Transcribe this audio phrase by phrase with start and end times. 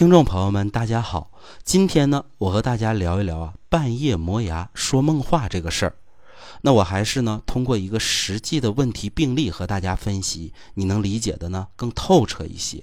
[0.00, 1.30] 听众朋友们，大家好，
[1.62, 5.94] 今天呢，我和大家聊一聊啊，半夜磨牙说梦话这个事儿。
[6.62, 12.82] 那我还是呢，通过一个实际的问题病例和大家分析，你能理解的呢更透彻一些。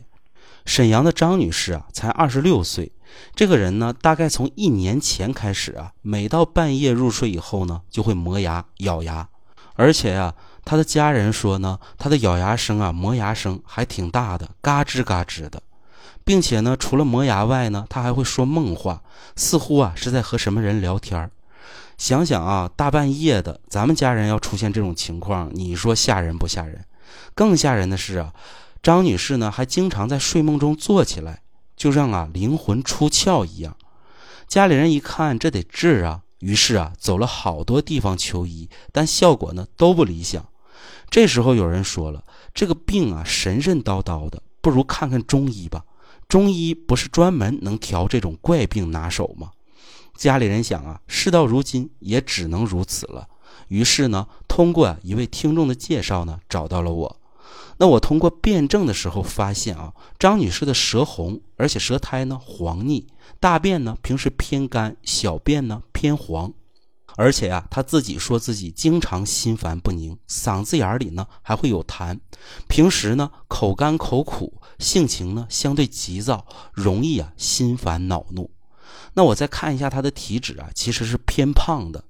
[0.64, 2.92] 沈阳的张女士啊，才二十六岁，
[3.34, 9.28] 这个人呢，大概从一年前开始啊，每到半夜入睡以后呢，就会磨牙、咬牙，
[9.74, 15.64] 而且呀，她的家人说呢，她的咬牙声啊、磨牙声还挺大的，嘎吱嘎吱的。
[16.28, 19.02] 并且呢，除了磨牙外呢，他还会说梦话，
[19.38, 21.32] 似乎啊是在和什么人聊天
[21.98, 26.84] 想想啊，大半夜的，咱们家人要出现这种情况，你说吓人不吓人？
[27.34, 28.34] 更吓人的是啊，
[28.84, 31.44] 张女士呢还经常在睡梦中坐起来，
[31.78, 33.78] 就像啊灵魂出窍一样。
[34.50, 40.46] 家里人一看这得治啊，于是啊走了好多地方求医，但效果呢都不理想。
[41.10, 42.22] 这时候有人说了，
[42.54, 45.86] 这个病啊神神叨叨的，不如看看中医吧。
[46.28, 49.52] 中医不是专门能调这种怪病拿手吗？
[50.16, 53.28] 家里人想啊，事到如今也只能如此了。
[53.70, 57.18] 于是呢，通过一位听众的介绍呢，找到了我。
[57.78, 63.06] 那我通过辩证的时候发现啊，张女士的舌红，而且舌苔呢黄腻，
[63.40, 66.52] 大便呢平时偏干，小便呢偏黄。
[67.18, 72.20] 而且呀，他自己说自己经常心烦不宁，嗓子眼里呢还会有痰，
[72.70, 78.52] 平时呢口干口苦，性情呢相对急躁，容易啊心烦恼怒。
[79.16, 82.04] 那我再看一下他的体脂啊，其实是偏胖的。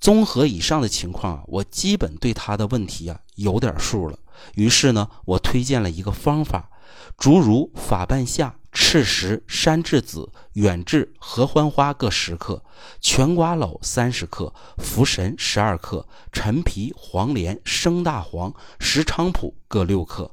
[0.00, 4.18] 综合以上的情况啊，我基本对他的问题啊有点数了。
[4.56, 6.68] 于是呢，我推荐了一个方法：
[7.16, 8.56] 竹茹、法半夏。
[8.72, 12.62] 赤石、山栀子、远志、合欢花各十克，
[13.00, 20.30] 全瓜蒌三十克，茯神十二克，陈皮、黄连、生大黄、石菖蒲各六克。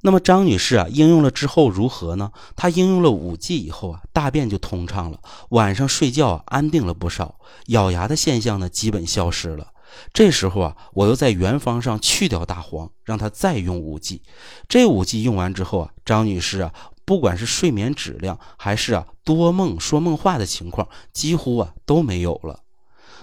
[0.00, 2.32] 那么张女士啊，应用了之后如何呢？
[2.54, 9.72] 她应用了五剂以后啊，大便就通畅了，晚上睡觉啊安定了不少，咬牙的现象呢基本消失了。
[10.12, 14.22] 这时候啊，我又在原方上去掉大黄，让她再用五剂。
[14.68, 16.72] 这五剂用完之后啊，张女士啊。
[17.06, 22.60] 不管是睡眠质量，还是啊多梦说梦话的情况，几乎啊都没有了。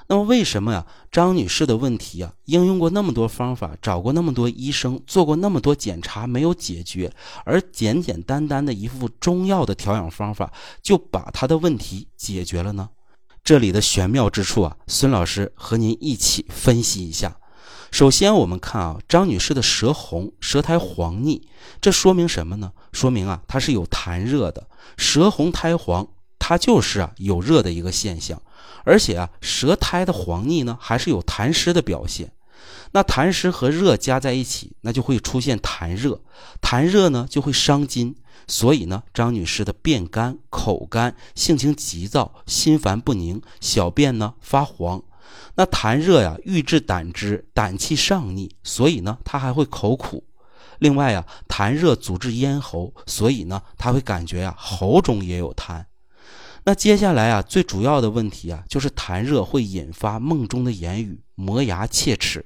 [0.07, 0.85] 那么为什么呀？
[1.11, 7.13] 张女士的问题啊，应用过那么多方法，找过那么多医生，做过那么多检查，没有解决，
[7.45, 10.51] 而简简单单的一副中药的调养方法，
[10.81, 12.89] 就把她的问题解决了呢？
[13.43, 17.37] 这里的玄妙之处啊，孙老师和您一起分析一下。
[17.93, 21.47] 首先，我们看啊，张女士的舌红、舌苔黄腻，
[21.79, 22.71] 这说明什么呢？
[22.91, 24.67] 说明啊，她是有痰热的。
[24.97, 26.07] 舌红苔黄，
[26.39, 28.41] 它就是啊有热的一个现象，
[28.83, 32.31] 而且啊，舌苔的黄腻呢，还是有痰湿的表现。
[32.93, 36.19] 那痰湿和热加在一起，那就会出现痰热，
[36.63, 38.15] 痰热呢就会伤津，
[38.47, 45.03] 所以呢，张女士的便干、口干、性情急躁、心烦不宁、小便呢发黄。
[45.55, 50.23] 那痰热呀，郁滞胆汁，胆气上逆，所以呢，他还会口苦。
[50.79, 55.85] 另外呀，痰热阻滞咽喉，所以呢，他会感觉呀，喉中也有痰。
[56.65, 62.45] 那接下来啊，最主要的问题啊，就是痰热会引发梦中的言语、磨牙切齿。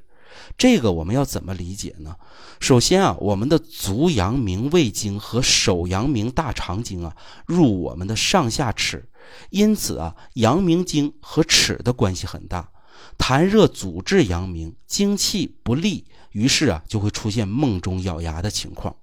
[0.57, 2.15] 这个我们要怎么理解呢？
[2.59, 7.15] 首先啊，我们的足阳明胃经和手阳明大肠经啊，
[7.45, 9.07] 入我们的上下齿，
[9.51, 12.69] 因此啊，阳明经和齿的关系很大。
[13.17, 18.95] 痰热阻滞阳明，精气不利，于是啊就会出现梦中咬牙的情况。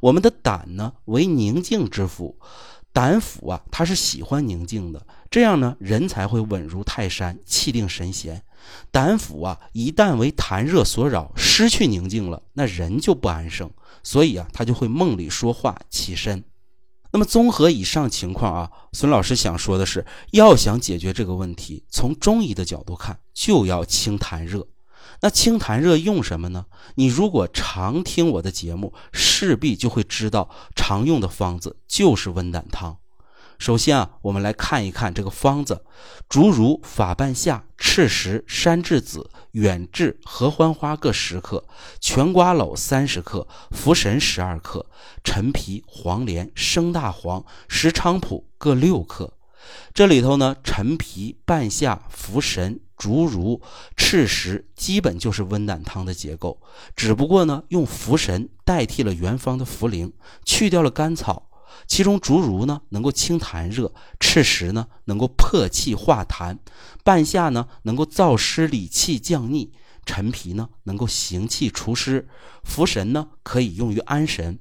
[0.00, 2.38] 我们的胆呢为宁静之府，
[2.92, 8.42] 胆腑啊它是喜欢宁静的，这样呢人才会稳如泰山，气定神闲。
[8.90, 13.70] 胆腑啊一旦为痰热所扰，失去宁静了，那人就不安生，
[14.02, 16.44] 所以啊他就会梦里说话起身。
[17.12, 24.68] 那么综合以上情况啊，孙老师想说的是，要想解决这个问题，从中医的角度看，就要清痰热。
[25.22, 26.66] 那清痰热用什么呢？
[26.94, 32.99] 你如果常听我的节目，势必就会知道，常用的方子就是温胆汤。
[33.60, 35.84] 首先啊，我们来看一看这个方子：
[36.30, 41.62] 竹茹、法半夏、赤石、山栀子、远志、合欢花各十克，
[42.00, 44.86] 全瓜蒌三十克，茯神十二克，
[45.22, 49.34] 陈皮、黄连、生大黄、石菖蒲各六克。
[49.92, 53.60] 这里头呢，陈皮、半夏、茯神、竹茹、
[53.94, 56.62] 赤石，基本就是温胆汤的结构，
[56.96, 60.12] 只不过呢，用茯神代替了原方的茯苓，
[60.46, 61.49] 去掉了甘草。
[61.86, 66.58] 其中竹茹呢能够清痰热，赤石呢能够破气化痰，
[67.04, 69.72] 半夏呢能够燥湿理气降逆，
[70.04, 72.28] 陈皮呢能够行气除湿，
[72.64, 74.58] 茯神呢可以用于安神。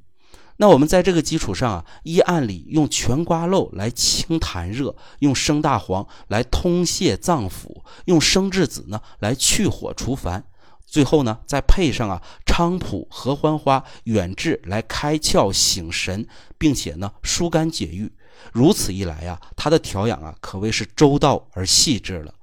[0.61, 10.43] 那我们在这个基础上啊，依按理用全瓜蒌来清痰热，用生大黄来通泄脏腑，用生栀子呢来去火除烦，
[10.85, 12.21] 最后呢再配上啊
[12.59, 16.27] 菖蒲、合欢花、远志来开窍醒神，
[16.57, 18.11] 并且呢疏肝解郁。
[18.51, 22.33] 如此一来呀，它的调养啊可谓是周到而细致了。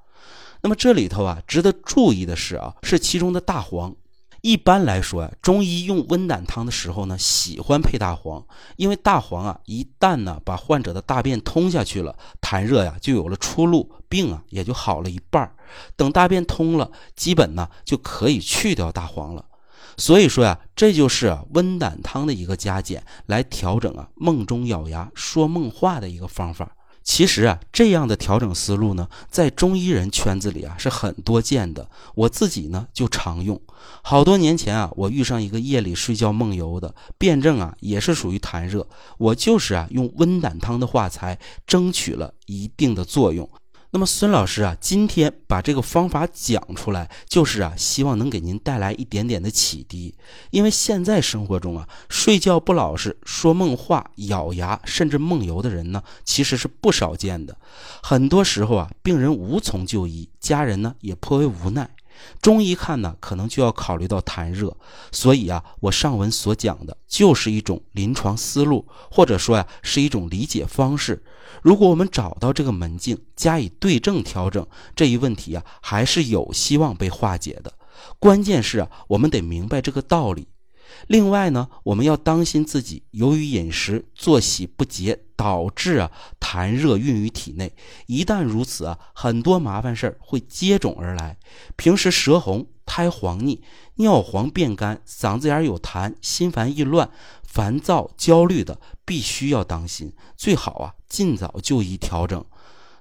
[0.63, 3.95] 那么这里头啊值得注意的是啊，是其中的大黄。
[4.41, 8.43] 一般来说啊，中医用温胆汤的时候呢，喜欢配大黄，
[8.77, 15.55] 因为大黄啊，一旦呢把患者的大便通下去了，痰热呀就有了出路，病啊也就好了一半
[15.95, 19.45] 等大便通了，基本呢就可以去掉大黄了。
[19.97, 26.73] 所以说呀，这就是啊温胆汤的一个加减，来调整啊梦中咬牙说梦话的一个方法。
[27.03, 31.89] 其实啊，这样的调整思路呢，在中医人圈子里啊是很多见的。
[32.17, 33.61] 我自己呢就常用。
[34.03, 38.89] 好多年前啊，我遇上一个夜里睡觉梦游的，辩证啊也是属于痰热，
[39.19, 43.49] 我就是啊用温胆汤的化财，争取了一定的作用。
[43.91, 50.15] 那么孙老师啊，今天把这个方法讲出来，就是啊，希望能给您带来一点点的启迪。
[50.51, 57.57] 因为现在生活中啊，睡觉不老实、说梦话、咬牙，甚至梦游的人呢，其实是不少见的。
[58.03, 61.89] 很多时候啊，病人无从就医，家人呢也颇为无奈。
[62.41, 64.77] 中医看呢，可能就要考虑到痰热，
[65.11, 71.23] 所以啊，我上文所讲的就是一种临床思路，或者说呀，是一种理解方式。
[71.63, 77.73] 如果我们找到这个门径，加以对症调整，这一问题啊，还是有希望被化解的。
[78.19, 80.49] 关键是啊，我们得明白这个道理。
[81.07, 86.11] 另外呢，我们要当心自己由于饮食作息不节导致啊
[86.41, 87.73] 痰热蕴于体内。
[88.07, 91.37] 一旦如此啊，很多麻烦事儿会接踵而来。
[91.77, 93.63] 平时舌红、苔黄腻、
[93.97, 97.11] 尿黄变干、嗓子眼有痰、心烦意乱、
[97.43, 102.45] 烦躁焦虑的，必须要当心，最好啊尽早就医调整。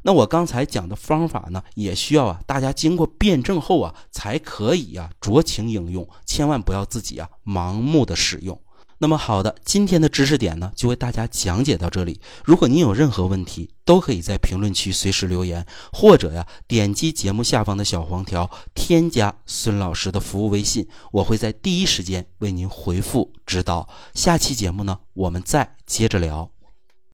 [0.07, 8.61] 那我刚才讲的方法呢，也需要啊，大家经过辩证后啊，才可以啊酌情应用，千万不要自己啊盲目的使用。
[8.99, 12.21] 那么好的，今天的知识点呢，就为大家讲解到这里。
[12.43, 23.89] 如果您有任何问题，都可以在评论区随时留言，或者呀点击节目下方的小黄条，添加孙老师的服务微信，我会在第一时间为您回复指导。
[24.13, 26.54] 下期节目呢，我们再接着聊。